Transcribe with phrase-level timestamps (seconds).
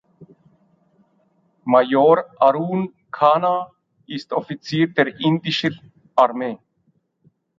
[1.73, 3.69] Major Arun Khanna
[4.07, 5.79] ist Offizier der indischen
[6.15, 6.57] Armee.